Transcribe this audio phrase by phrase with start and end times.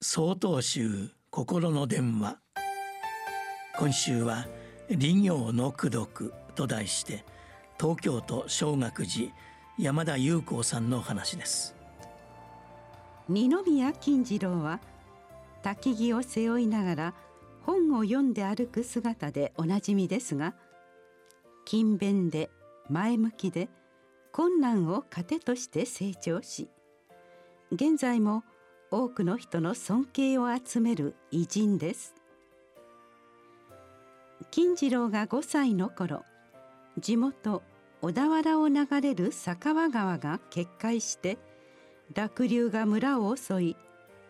[0.00, 2.38] 総統集心の電話。
[3.76, 4.46] 今週は
[4.88, 7.24] 利行の功徳と題して
[7.80, 9.32] 東京都小学寺
[9.76, 11.74] 山田裕子さんの話です。
[13.28, 14.78] 二宮金次郎は
[15.64, 17.14] 焚き木を背負いながら
[17.62, 20.54] 本を読んで歩く姿でおなじみですが
[21.66, 22.50] 勤勉で
[22.88, 23.68] 前向きで
[24.30, 26.70] 困難を糧として成長し
[27.72, 28.44] 現在も
[28.90, 32.14] 多くの人の尊敬を集める偉人です。
[34.50, 36.24] 金次郎が5歳の頃
[36.98, 37.62] 地元
[38.00, 41.36] 小田原を流れる酒川川が決壊して
[42.14, 43.76] 濁流が村を襲い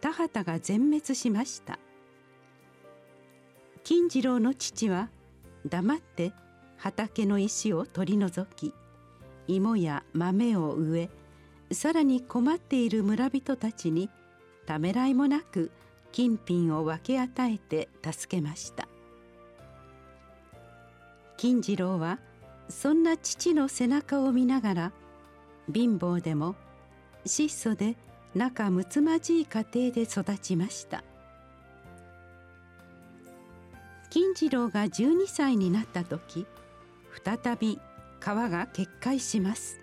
[0.00, 1.78] 田畑が全滅しました。
[3.84, 5.08] 金次郎の父は
[5.66, 6.32] 黙って
[6.76, 8.74] 畑の石を取り除き
[9.46, 11.02] 芋や豆を植
[11.70, 14.10] えさらに困っている村人たちに
[14.68, 15.70] ためらいもなく
[16.12, 18.86] 金品を分け与えて助けました。
[21.38, 22.18] 金次郎は
[22.68, 24.92] そんな父の背中を見ながら
[25.72, 26.54] 貧乏でも
[27.24, 27.96] 質素で
[28.34, 31.02] 仲睦まじい家庭で育ちました。
[34.10, 36.46] 金次郎が12歳になった時
[37.24, 37.80] 再び
[38.20, 39.78] 川が決壊します。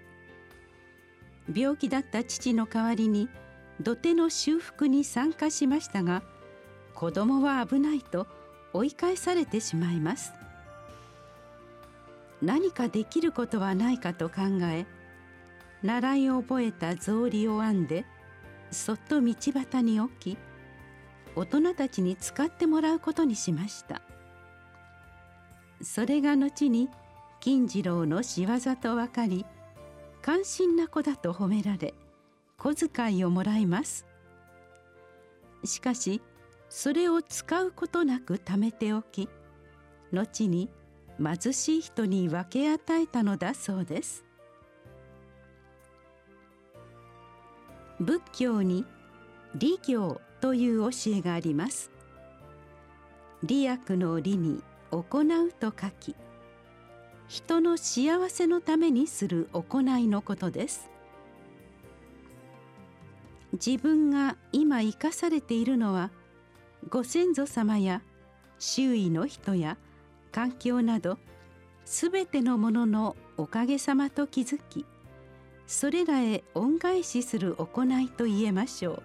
[1.51, 3.29] 病気だった父の代わりに
[3.81, 6.23] 土手の修復に参加しましたが
[6.93, 8.27] 子供は危ないと
[8.73, 10.33] 追い返されてしまいます。
[12.41, 14.85] 何かできることはないかと考え
[15.81, 18.05] 習いを覚えた草履を編んで
[18.71, 20.37] そっと道端に置き
[21.35, 24.01] 大人たちに使ってもらうことにしました。
[25.81, 26.89] それが後に
[27.39, 29.45] 金次郎の仕業と分かり
[30.21, 31.93] 関心な子だと褒められ
[32.57, 34.05] 小遣いをもらいます。
[35.63, 36.21] しかし
[36.69, 39.29] それを使うことなく貯めておき
[40.11, 40.69] 後に
[41.17, 44.23] 貧しい人に分け与えたのだそうです。
[47.99, 48.85] 仏教に
[49.55, 51.91] 利行という教えがあります。
[53.43, 56.15] 利益の利に行うと書き
[57.27, 60.89] 人の幸せのためにする行いのことです。
[63.55, 66.11] 自分が今生かされているのは
[66.89, 68.01] ご先祖様や
[68.59, 69.77] 周囲の人や
[70.31, 71.17] 環境など
[71.85, 74.85] すべてのもののおかげさまと気づき
[75.67, 79.03] それらへ恩返しする行いと言えましょう。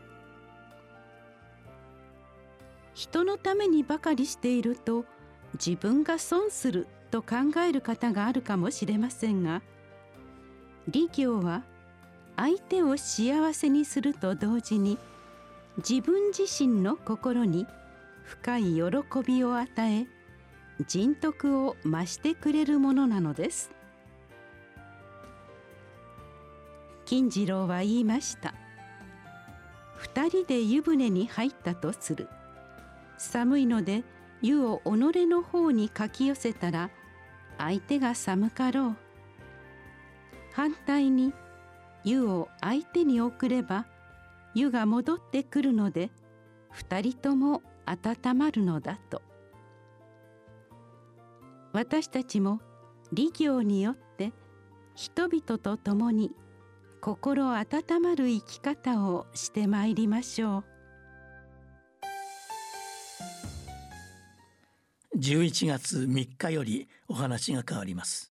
[2.95, 5.07] 人のためにばかりしていると
[5.55, 7.37] 自分が損すると考
[7.67, 9.63] える方があるかもしれませんが
[10.87, 11.65] 利行は
[12.41, 14.97] 相手を幸せにすると同時に
[15.77, 17.67] 自分自身の心に
[18.25, 18.83] 深い喜
[19.27, 20.07] びを与え
[20.87, 23.71] 人徳を増してくれるものなのです。
[27.05, 28.55] 金次郎は言いました。
[29.97, 32.27] 二人で湯船に入ったとする。
[33.19, 34.03] 寒いので
[34.41, 36.89] 湯を己の方にかき寄せたら
[37.59, 38.97] 相手が寒かろう。
[40.55, 41.35] 反対に
[42.05, 43.87] 湯を相手に送れば
[44.55, 46.11] 湯が戻ってくるので
[46.71, 49.23] 二人とも温まるのだと。
[51.73, 52.61] 私たちも
[53.13, 54.33] 利行によって
[54.95, 56.33] 人々と共に
[57.01, 60.65] 心温まる生き方をしてまいりましょう。
[65.17, 68.33] 11月3日よりお話が変わります。